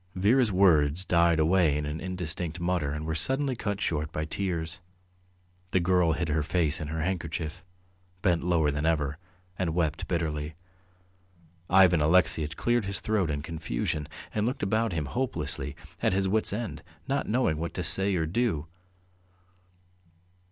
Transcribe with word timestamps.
Vera's 0.15 0.51
words 0.51 1.05
died 1.05 1.37
away 1.37 1.77
in 1.77 1.85
an 1.85 2.01
indistinct 2.01 2.59
mutter 2.59 2.89
and 2.91 3.05
were 3.05 3.13
suddenly 3.13 3.55
cut 3.55 3.79
short 3.79 4.11
by 4.11 4.25
tears. 4.25 4.79
The 5.69 5.79
girl 5.79 6.13
hid 6.13 6.27
her 6.29 6.41
face 6.41 6.81
in 6.81 6.87
her 6.87 7.03
handkerchief, 7.03 7.63
bent 8.23 8.43
lower 8.43 8.71
than 8.71 8.87
ever, 8.87 9.19
and 9.59 9.75
wept 9.75 10.07
bitterly. 10.07 10.55
Ivan 11.69 12.01
Alexeyitch 12.01 12.57
cleared 12.57 12.85
his 12.85 12.99
throat 12.99 13.29
in 13.29 13.43
confusion 13.43 14.07
and 14.33 14.47
looked 14.47 14.63
about 14.63 14.91
him 14.91 15.05
hopelessly, 15.05 15.75
at 16.01 16.13
his 16.13 16.27
wits' 16.27 16.51
end, 16.51 16.81
not 17.07 17.29
knowing 17.29 17.57
what 17.57 17.75
to 17.75 17.83
say 17.83 18.15
or 18.15 18.25
do. 18.25 18.65